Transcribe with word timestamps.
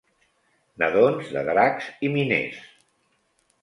Nadons 0.83 1.31
de 1.37 1.45
dracs 1.51 1.93
i 2.09 2.13
Miners. 2.19 2.69